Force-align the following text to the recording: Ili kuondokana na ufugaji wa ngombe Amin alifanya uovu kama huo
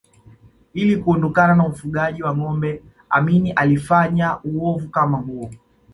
Ili 0.73 0.97
kuondokana 0.97 1.55
na 1.55 1.67
ufugaji 1.67 2.23
wa 2.23 2.37
ngombe 2.37 2.83
Amin 3.09 3.53
alifanya 3.55 4.39
uovu 4.43 4.89
kama 4.89 5.17
huo 5.17 5.51